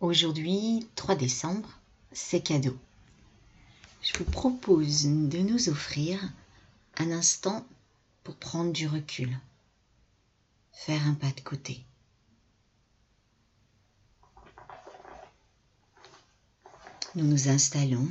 Aujourd'hui, 0.00 0.88
3 0.94 1.14
décembre, 1.14 1.68
c'est 2.10 2.40
cadeau. 2.40 2.74
Je 4.00 4.16
vous 4.16 4.24
propose 4.24 5.04
de 5.04 5.38
nous 5.40 5.68
offrir 5.68 6.18
un 6.96 7.10
instant 7.10 7.66
pour 8.24 8.34
prendre 8.36 8.72
du 8.72 8.88
recul, 8.88 9.38
faire 10.72 11.06
un 11.06 11.12
pas 11.12 11.30
de 11.32 11.40
côté. 11.42 11.84
Nous 17.14 17.26
nous 17.26 17.50
installons 17.50 18.08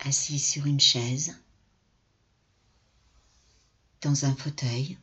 assis 0.00 0.40
sur 0.40 0.66
une 0.66 0.80
chaise, 0.80 1.38
dans 4.00 4.24
un 4.24 4.34
fauteuil, 4.34 4.98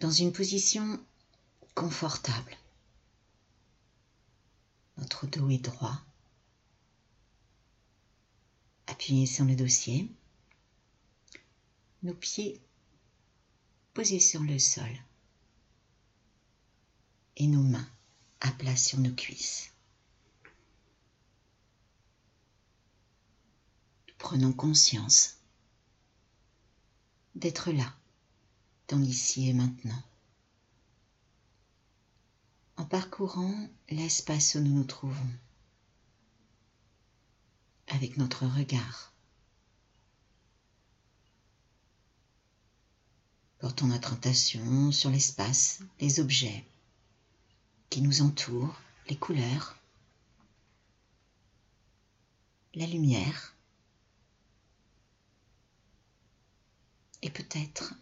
dans 0.00 0.10
une 0.10 0.32
position 0.32 1.00
confortable. 1.74 2.56
Notre 4.96 5.26
dos 5.26 5.50
est 5.50 5.58
droit, 5.58 6.00
appuyé 8.86 9.26
sur 9.26 9.44
le 9.44 9.56
dossier, 9.56 10.08
nos 12.02 12.14
pieds 12.14 12.60
posés 13.92 14.20
sur 14.20 14.42
le 14.42 14.58
sol 14.58 14.90
et 17.36 17.46
nos 17.46 17.62
mains 17.62 17.88
à 18.40 18.50
plat 18.52 18.76
sur 18.76 18.98
nos 19.00 19.14
cuisses. 19.14 19.70
Prenons 24.18 24.52
conscience 24.52 25.38
d'être 27.34 27.72
là, 27.72 27.94
dans 28.88 28.98
l'ici 28.98 29.48
et 29.48 29.52
maintenant, 29.52 30.02
en 32.84 32.86
parcourant 32.86 33.70
l'espace 33.88 34.56
où 34.56 34.60
nous 34.60 34.74
nous 34.74 34.84
trouvons, 34.84 35.32
avec 37.86 38.18
notre 38.18 38.44
regard. 38.44 39.10
Portons 43.58 43.86
notre 43.86 44.12
attention 44.12 44.92
sur 44.92 45.08
l'espace, 45.08 45.80
les 45.98 46.20
objets 46.20 46.62
qui 47.88 48.02
nous 48.02 48.20
entourent, 48.20 48.78
les 49.08 49.16
couleurs, 49.16 49.78
la 52.74 52.86
lumière 52.86 53.54
et 57.22 57.30
peut-être 57.30 57.94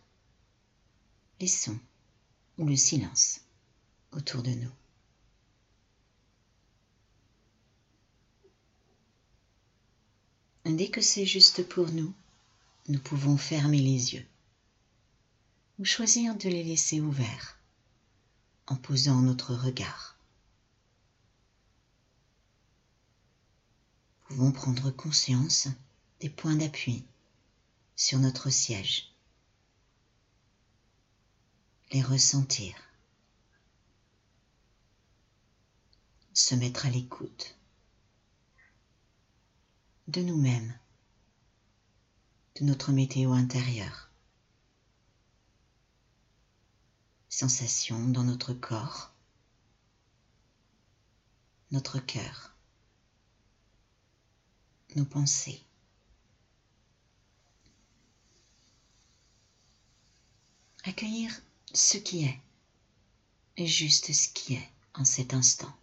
les 1.38 1.46
sons 1.46 1.78
ou 2.58 2.66
le 2.66 2.74
silence 2.74 3.42
autour 4.12 4.42
de 4.42 4.50
nous. 4.50 4.72
Dès 10.64 10.88
que 10.88 11.00
c'est 11.00 11.26
juste 11.26 11.68
pour 11.68 11.90
nous, 11.90 12.14
nous 12.88 12.98
pouvons 12.98 13.36
fermer 13.36 13.78
les 13.78 14.14
yeux 14.14 14.26
ou 15.78 15.84
choisir 15.84 16.36
de 16.36 16.48
les 16.48 16.62
laisser 16.62 17.00
ouverts 17.00 17.58
en 18.66 18.76
posant 18.76 19.20
notre 19.22 19.54
regard. 19.54 20.16
Nous 24.30 24.36
pouvons 24.36 24.52
prendre 24.52 24.90
conscience 24.90 25.68
des 26.20 26.30
points 26.30 26.56
d'appui 26.56 27.04
sur 27.96 28.18
notre 28.18 28.48
siège, 28.48 29.12
les 31.92 32.02
ressentir, 32.02 32.74
se 36.34 36.54
mettre 36.54 36.86
à 36.86 36.90
l'écoute 36.90 37.56
de 40.08 40.22
nous-mêmes, 40.22 40.78
de 42.60 42.64
notre 42.64 42.92
météo 42.92 43.32
intérieure. 43.32 44.12
sensations 47.32 48.08
dans 48.08 48.24
notre 48.24 48.52
corps, 48.52 49.10
notre 51.70 51.98
cœur, 51.98 52.54
nos 54.96 55.06
pensées. 55.06 55.62
Accueillir 60.84 61.40
ce 61.72 61.96
qui 61.96 62.24
est, 62.24 62.38
et 63.56 63.66
juste 63.66 64.12
ce 64.12 64.28
qui 64.28 64.54
est 64.54 64.70
en 64.92 65.06
cet 65.06 65.32
instant, 65.32 65.74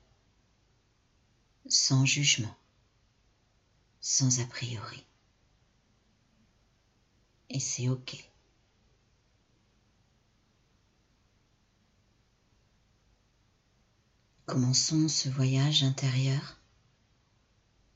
sans 1.70 2.04
jugement, 2.04 2.56
sans 4.02 4.40
a 4.40 4.46
priori. 4.46 5.06
Et 7.50 7.60
c'est 7.60 7.90
OK. 7.90 8.30
Commençons 14.46 15.08
ce 15.08 15.30
voyage 15.30 15.84
intérieur 15.84 16.58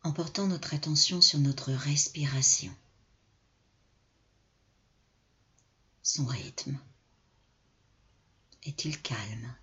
en 0.04 0.12
portant 0.12 0.48
notre 0.48 0.76
attention 0.76 1.20
sur 1.20 1.40
notre 1.40 1.72
respiration, 1.72 2.76
son 6.04 6.26
rythme. 6.26 6.78
Est-il 8.64 9.02
calme? 9.02 9.56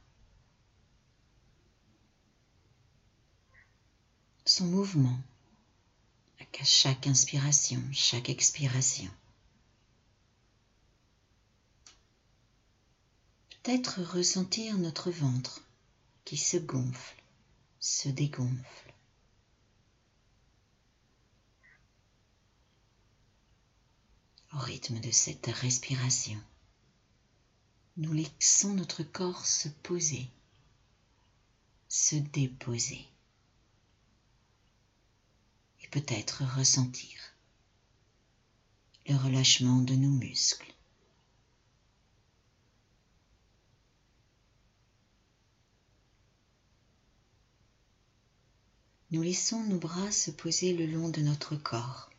Mouvement 4.61 5.19
à 6.61 6.65
chaque 6.65 7.07
inspiration, 7.07 7.83
chaque 7.93 8.29
expiration. 8.29 9.11
Peut-être 13.63 14.03
ressentir 14.03 14.77
notre 14.77 15.11
ventre 15.11 15.63
qui 16.27 16.37
se 16.37 16.59
gonfle, 16.59 17.23
se 17.79 18.11
dégonfle. 18.11 18.95
Au 24.53 24.59
rythme 24.59 25.01
de 25.01 25.11
cette 25.11 25.47
respiration, 25.47 26.39
nous 27.97 28.13
laissons 28.13 28.75
notre 28.75 29.03
corps 29.03 29.47
se 29.47 29.69
poser, 29.69 30.29
se 31.89 32.17
déposer 32.17 33.07
peut-être 35.91 36.45
ressentir. 36.57 37.19
Le 39.09 39.17
relâchement 39.17 39.79
de 39.79 39.95
nos 39.95 40.11
muscles. 40.11 40.73
Nous 49.11 49.23
laissons 49.23 49.65
nos 49.65 49.79
bras 49.79 50.13
se 50.13 50.31
poser 50.31 50.73
le 50.73 50.87
long 50.87 51.09
de 51.09 51.21
notre 51.21 51.57
corps. 51.57 52.11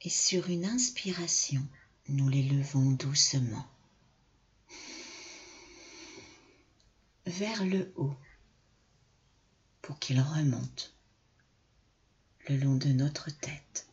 Et 0.00 0.10
sur 0.10 0.48
une 0.48 0.64
inspiration, 0.64 1.64
nous 2.08 2.28
les 2.28 2.42
levons 2.42 2.90
doucement. 2.90 3.66
Vers 7.26 7.64
le 7.64 7.92
haut 7.96 8.16
pour 9.86 10.00
qu'ils 10.00 10.20
remontent 10.20 10.86
le 12.48 12.56
long 12.56 12.74
de 12.74 12.88
notre 12.88 13.30
tête. 13.30 13.86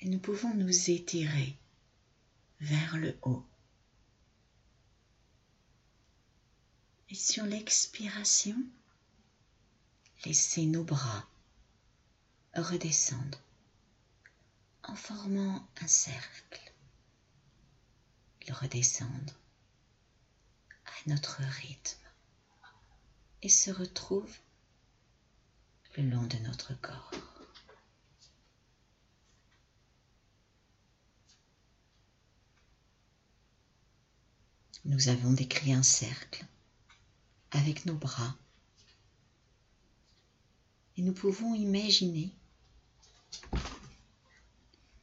Et 0.00 0.08
nous 0.08 0.20
pouvons 0.20 0.54
nous 0.54 0.88
étirer 0.88 1.56
vers 2.60 2.96
le 2.98 3.18
haut 3.22 3.44
Et 7.10 7.16
sur 7.16 7.44
l'expiration, 7.44 8.56
laissez 10.24 10.66
nos 10.66 10.84
bras 10.84 11.28
redescendre 12.54 13.40
en 14.84 14.94
formant 14.94 15.68
un 15.80 15.88
cercle. 15.88 16.72
Ils 18.46 18.52
redescendent 18.52 19.34
à 20.86 21.08
notre 21.08 21.42
rythme 21.42 22.01
et 23.42 23.48
se 23.48 23.70
retrouvent 23.70 24.38
le 25.96 26.04
long 26.04 26.22
de 26.22 26.38
notre 26.38 26.74
corps. 26.80 27.10
Nous 34.84 35.08
avons 35.08 35.32
décrit 35.32 35.72
un 35.72 35.82
cercle 35.82 36.44
avec 37.52 37.86
nos 37.86 37.94
bras. 37.94 38.34
Et 40.96 41.02
nous 41.02 41.12
pouvons 41.12 41.54
imaginer 41.54 42.30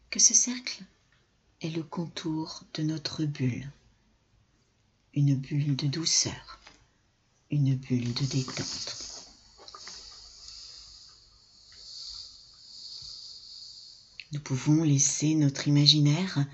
que 0.10 0.20
ce 0.20 0.34
cercle 0.34 0.84
est 1.62 1.70
le 1.70 1.84
contour 1.84 2.64
de 2.74 2.84
notre 2.84 3.26
bulle. 3.26 3.72
Une 5.14 5.36
bulle 5.36 5.76
de 5.76 5.88
douceur, 5.88 6.59
une 7.52 7.76
bulle 7.76 8.14
de 8.14 8.26
détente. 8.26 8.96
Nous 14.32 14.40
pouvons 14.40 14.84
laisser 14.84 15.34
notre 15.34 15.68
imaginaire 15.68 16.46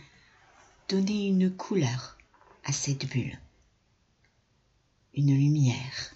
donner 0.88 1.28
une 1.28 1.54
couleur 1.54 2.18
à 2.64 2.72
cette 2.72 3.06
bulle, 3.10 3.38
une 5.14 5.36
lumière. 5.36 6.14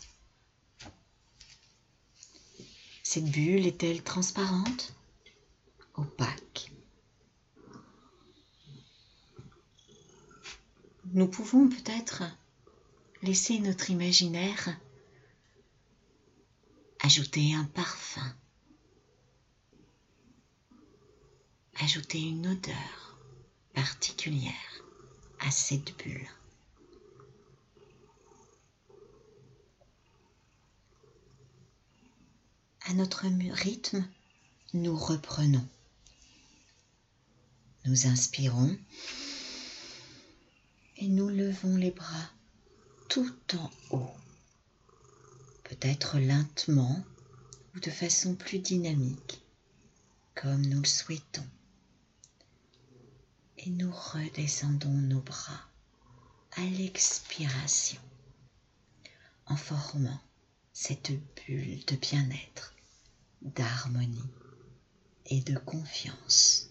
Cette 3.03 3.25
bulle 3.29 3.65
est-elle 3.65 4.03
transparente, 4.03 4.93
opaque? 5.95 6.71
Nous 11.11 11.27
pouvons 11.27 11.67
peut-être 11.67 12.23
laisser 13.21 13.59
notre 13.59 13.89
imaginaire 13.89 14.69
ajouter 17.01 17.53
un 17.53 17.65
parfum 17.65 18.35
ajouter 21.81 22.19
une 22.19 22.47
odeur 22.47 23.17
particulière 23.73 24.83
à 25.39 25.49
cette 25.49 25.97
bulle. 25.97 26.27
À 32.85 32.93
notre 32.93 33.25
rythme, 33.53 34.05
nous 34.73 34.97
reprenons. 34.97 35.67
Nous 37.85 38.07
inspirons 38.07 38.77
et 40.97 41.07
nous 41.07 41.29
levons 41.29 41.77
les 41.77 41.91
bras 41.91 42.29
tout 43.09 43.35
en 43.55 43.71
haut, 43.89 44.15
peut-être 45.63 46.19
lentement 46.19 47.03
ou 47.75 47.79
de 47.79 47.89
façon 47.89 48.35
plus 48.35 48.59
dynamique, 48.59 49.41
comme 50.35 50.61
nous 50.61 50.79
le 50.79 50.87
souhaitons 50.87 51.47
et 53.57 53.71
nous 53.71 53.91
redescendons 53.91 54.91
nos 54.91 55.21
bras 55.21 55.59
à 56.51 56.61
l'expiration 56.61 57.99
en 59.47 59.55
formant 59.55 60.21
cette 60.71 61.11
bulle 61.11 61.83
de 61.85 61.95
bien-être, 61.95 62.75
d'harmonie 63.41 64.29
et 65.25 65.41
de 65.41 65.57
confiance. 65.57 66.68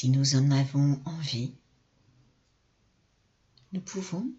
Si 0.00 0.08
nous 0.08 0.34
en 0.34 0.50
avons 0.50 0.98
envie, 1.04 1.52
nous 3.72 3.82
pouvons 3.82 4.32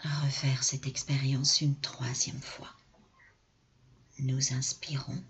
refaire 0.00 0.62
cette 0.62 0.86
expérience 0.86 1.62
une 1.62 1.80
troisième 1.80 2.42
fois. 2.42 2.68
Nous 4.18 4.52
inspirons, 4.52 5.24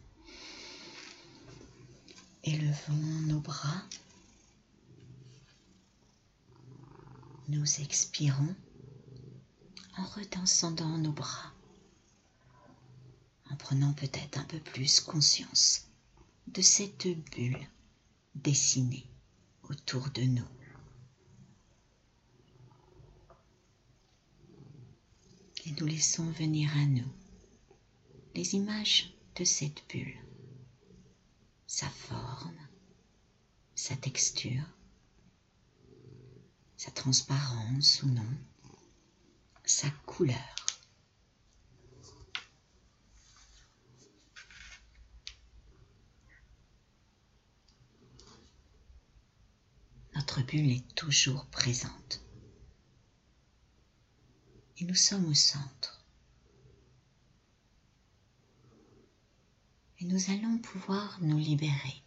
élevons 2.43 3.20
nos 3.29 3.38
bras, 3.38 3.85
nous 7.47 7.81
expirons 7.82 8.56
en 9.97 10.05
redescendant 10.06 10.99
nos 10.99 11.12
bras, 11.12 11.55
en 13.49 13.55
prenant 13.55 13.93
peut-être 13.93 14.38
un 14.38 14.44
peu 14.44 14.59
plus 14.59 14.99
conscience 14.99 15.87
de 16.49 16.62
cette 16.62 17.06
bulle 17.31 17.64
dessinée 18.35 19.06
autour 19.64 20.11
de 20.11 20.23
nous. 20.23 20.49
Et 25.64 25.73
nous 25.81 25.87
laissons 25.87 26.31
venir 26.32 26.70
à 26.76 26.87
nous 26.87 27.12
les 28.35 28.55
images 28.55 29.12
de 29.37 29.44
cette 29.44 29.82
bulle, 29.88 30.17
sa 31.67 31.88
forme, 31.88 32.59
sa 33.75 33.97
texture, 33.97 34.64
sa 36.76 36.91
transparence 36.91 38.03
ou 38.03 38.09
non, 38.09 38.26
sa 39.64 39.88
couleur. 40.06 40.72
Notre 50.34 50.46
bulle 50.46 50.73
est 50.73 50.94
toujours 50.94 51.44
présente. 51.49 52.25
Et 54.79 54.84
nous 54.87 54.94
sommes 54.94 55.26
au 55.26 55.34
centre. 55.34 56.02
et 60.00 60.06
nous 60.06 60.31
allons 60.31 60.56
pouvoir 60.56 61.19
nous 61.20 61.37
libérer 61.37 62.02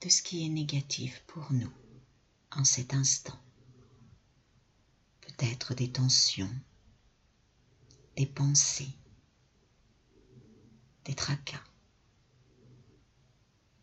de 0.00 0.08
ce 0.08 0.22
qui 0.22 0.46
est 0.46 0.48
négatif 0.48 1.22
pour 1.26 1.52
nous 1.52 1.70
en 2.52 2.64
cet 2.64 2.94
instant. 2.94 3.38
Peut-être 5.20 5.74
des 5.74 5.92
tensions, 5.92 6.50
des 8.16 8.26
pensées, 8.26 8.96
des 11.04 11.14
tracas, 11.14 11.62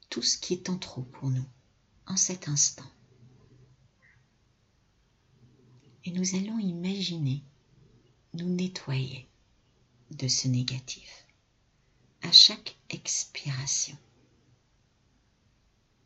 tout 0.09 0.23
ce 0.23 0.39
qui 0.39 0.53
est 0.53 0.69
en 0.69 0.79
trop 0.79 1.03
pour 1.03 1.29
nous 1.29 1.45
cet 2.15 2.47
instant. 2.47 2.89
Et 6.05 6.11
nous 6.11 6.35
allons 6.35 6.59
imaginer 6.59 7.43
nous 8.33 8.49
nettoyer 8.49 9.27
de 10.11 10.27
ce 10.27 10.47
négatif 10.47 11.25
à 12.21 12.31
chaque 12.31 12.77
expiration. 12.89 13.97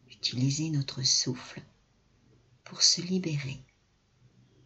Utilisez 0.10 0.70
notre 0.70 1.04
souffle 1.04 1.62
pour 2.64 2.82
se 2.82 3.02
libérer, 3.02 3.60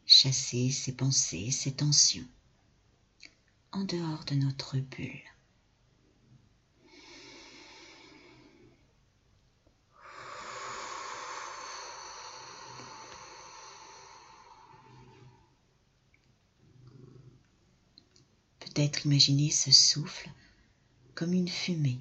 chasser 0.06 0.72
ces 0.72 0.96
pensées, 0.96 1.52
ces 1.52 1.74
tensions 1.74 2.28
en 3.72 3.84
dehors 3.84 4.24
de 4.26 4.36
notre 4.36 4.78
bulle. 4.78 5.37
Peut-être 18.78 19.08
imaginer 19.08 19.50
ce 19.50 19.72
souffle 19.72 20.30
comme 21.16 21.34
une 21.34 21.48
fumée 21.48 22.00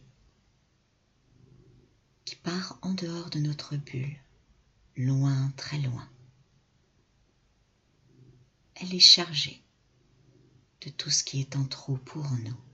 qui 2.26 2.36
part 2.36 2.78
en 2.82 2.92
dehors 2.92 3.30
de 3.30 3.38
notre 3.38 3.76
bulle, 3.76 4.14
loin, 4.94 5.50
très 5.56 5.78
loin. 5.78 6.06
Elle 8.74 8.94
est 8.94 9.00
chargée 9.00 9.62
de 10.82 10.90
tout 10.90 11.08
ce 11.08 11.24
qui 11.24 11.40
est 11.40 11.56
en 11.56 11.64
trop 11.64 11.96
pour 11.96 12.30
nous. 12.30 12.65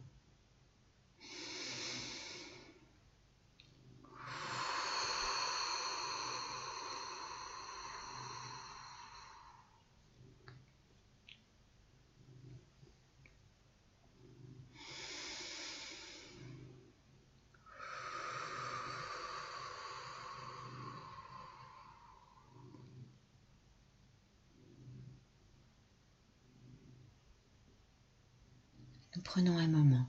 Nous 29.14 29.22
prenons 29.22 29.58
un 29.58 29.68
moment 29.68 30.08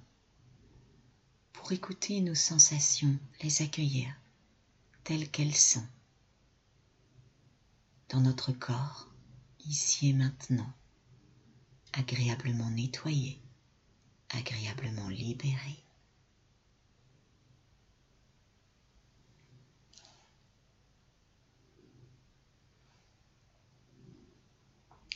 pour 1.51 1.72
écouter 1.72 2.22
nos 2.22 2.36
sensations, 2.36 3.17
les 3.41 3.62
accueillir 3.62 4.13
telles 5.03 5.29
qu'elles 5.29 5.55
sont 5.55 5.86
dans 8.10 8.22
notre 8.22 8.51
corps, 8.53 9.10
ici 9.65 10.10
et 10.10 10.13
maintenant, 10.13 10.72
agréablement 11.93 12.69
nettoyé, 12.69 13.41
agréablement 14.29 15.10
libéré. 15.10 15.77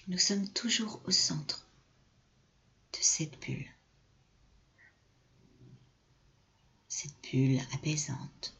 Nous 0.08 0.18
sommes 0.18 0.48
toujours 0.50 1.02
au 1.06 1.12
centre 1.12 1.68
de 2.94 3.00
cette 3.02 3.40
bulle 3.42 3.77
cette 7.00 7.22
bulle 7.32 7.62
apaisante, 7.76 8.58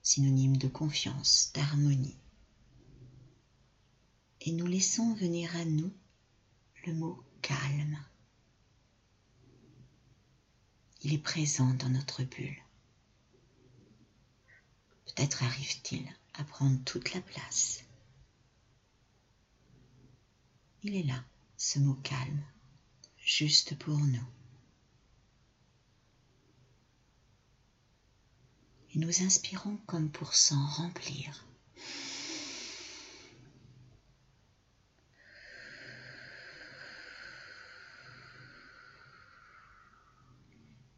synonyme 0.00 0.56
de 0.56 0.68
confiance, 0.68 1.50
d'harmonie. 1.52 2.16
Et 4.42 4.52
nous 4.52 4.66
laissons 4.66 5.14
venir 5.14 5.56
à 5.56 5.64
nous 5.64 5.92
le 6.86 6.94
mot 6.94 7.20
calme. 7.42 7.98
Il 11.02 11.12
est 11.12 11.18
présent 11.18 11.74
dans 11.74 11.88
notre 11.88 12.22
bulle. 12.22 12.62
Peut-être 15.06 15.42
arrive-t-il 15.42 16.06
à 16.34 16.44
prendre 16.44 16.78
toute 16.84 17.14
la 17.14 17.20
place. 17.20 17.82
Il 20.84 20.94
est 20.94 21.02
là, 21.02 21.24
ce 21.56 21.80
mot 21.80 21.94
calme, 21.94 22.44
juste 23.18 23.76
pour 23.76 23.98
nous. 23.98 24.28
Et 28.96 28.98
nous 28.98 29.22
inspirons 29.22 29.76
comme 29.86 30.10
pour 30.10 30.34
s'en 30.34 30.64
remplir. 30.66 31.44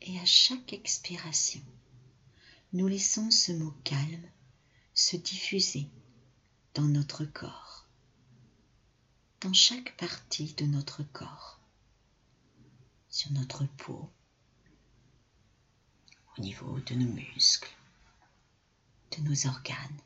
Et 0.00 0.16
à 0.20 0.24
chaque 0.24 0.72
expiration, 0.72 1.60
nous 2.72 2.86
laissons 2.86 3.32
ce 3.32 3.50
mot 3.50 3.74
calme 3.82 4.28
se 4.94 5.16
diffuser 5.16 5.88
dans 6.74 6.86
notre 6.86 7.24
corps, 7.24 7.88
dans 9.40 9.52
chaque 9.52 9.96
partie 9.96 10.54
de 10.54 10.66
notre 10.66 11.02
corps, 11.02 11.58
sur 13.10 13.32
notre 13.32 13.64
peau, 13.64 14.08
au 16.36 16.40
niveau 16.40 16.78
de 16.78 16.94
nos 16.94 17.12
muscles, 17.12 17.77
de 19.18 19.28
nos 19.28 19.46
organes, 19.46 20.00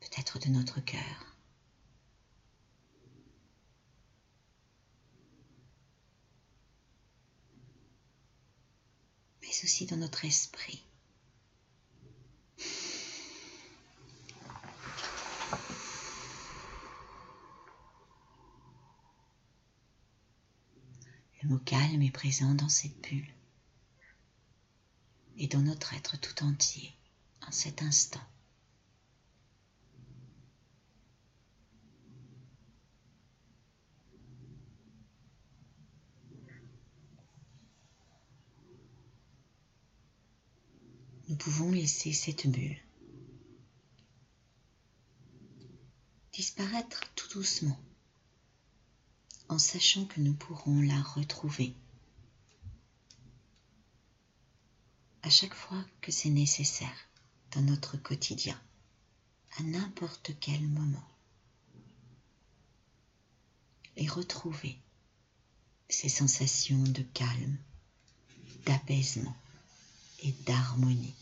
peut-être 0.00 0.38
de 0.38 0.48
notre 0.48 0.80
cœur. 0.80 1.26
mais 9.42 9.64
aussi 9.64 9.84
dans 9.86 9.96
notre 9.96 10.24
esprit. 10.24 10.84
Le 21.42 21.48
mot 21.48 21.58
calme 21.58 22.02
est 22.02 22.12
présent 22.12 22.54
dans 22.54 22.68
cette 22.68 23.00
bulle 23.00 23.26
et 25.40 25.46
dans 25.46 25.62
notre 25.62 25.94
être 25.94 26.20
tout 26.20 26.44
entier 26.44 26.92
en 27.48 27.50
cet 27.50 27.80
instant. 27.80 28.20
Nous 41.28 41.36
pouvons 41.36 41.70
laisser 41.72 42.12
cette 42.12 42.46
bulle 42.46 42.76
disparaître 46.34 47.00
tout 47.14 47.28
doucement 47.38 47.80
en 49.48 49.58
sachant 49.58 50.04
que 50.04 50.20
nous 50.20 50.34
pourrons 50.34 50.82
la 50.82 51.00
retrouver 51.00 51.74
à 55.30 55.32
chaque 55.32 55.54
fois 55.54 55.84
que 56.00 56.10
c'est 56.10 56.28
nécessaire 56.28 57.08
dans 57.52 57.60
notre 57.60 57.96
quotidien, 57.96 58.60
à 59.58 59.62
n'importe 59.62 60.32
quel 60.40 60.60
moment. 60.60 61.08
Et 63.96 64.08
retrouver 64.08 64.76
ces 65.88 66.08
sensations 66.08 66.82
de 66.82 67.02
calme, 67.14 67.56
d'apaisement 68.66 69.36
et 70.24 70.32
d'harmonie. 70.46 71.14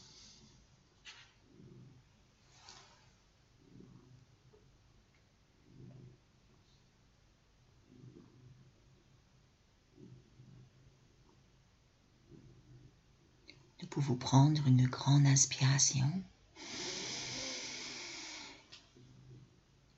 Pouvons 13.99 14.14
prendre 14.14 14.64
une 14.69 14.87
grande 14.87 15.26
inspiration, 15.26 16.23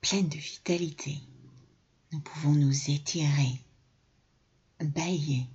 pleine 0.01 0.27
de 0.27 0.39
vitalité. 0.39 1.21
Nous 2.11 2.21
pouvons 2.21 2.53
nous 2.53 2.91
étirer, 2.91 3.63
bailler, 4.81 5.47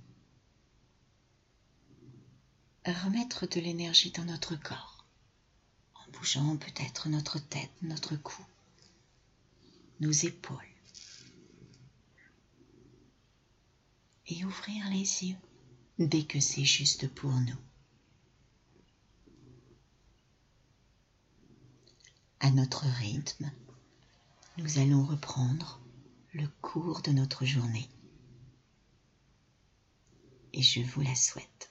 remettre 2.86 3.48
de 3.48 3.58
l'énergie 3.58 4.12
dans 4.12 4.26
notre 4.26 4.54
corps, 4.54 5.04
en 5.96 6.08
bougeant 6.12 6.56
peut-être 6.56 7.08
notre 7.08 7.40
tête, 7.40 7.72
notre 7.82 8.14
cou, 8.14 8.46
nos 9.98 10.12
épaules, 10.12 10.72
et 14.28 14.44
ouvrir 14.44 14.88
les 14.90 15.24
yeux 15.24 15.38
dès 15.98 16.22
que 16.22 16.38
c'est 16.38 16.64
juste 16.64 17.08
pour 17.08 17.32
nous. 17.32 17.58
À 22.40 22.45
notre 22.56 22.86
rythme, 22.86 23.52
nous 24.56 24.78
allons 24.78 25.04
reprendre 25.04 25.78
le 26.32 26.48
cours 26.62 27.02
de 27.02 27.10
notre 27.10 27.44
journée. 27.44 27.86
Et 30.54 30.62
je 30.62 30.80
vous 30.80 31.02
la 31.02 31.14
souhaite. 31.14 31.68